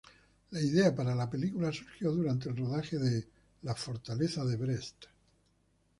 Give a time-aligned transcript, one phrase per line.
[0.49, 3.27] La idea para la película surgió durante el rodaje de
[3.75, 5.05] Fortaleza de Brest.